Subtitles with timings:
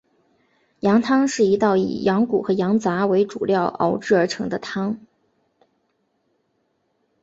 [0.79, 4.99] 羊汤是一道以羊骨和羊杂为主料熬制而成的汤。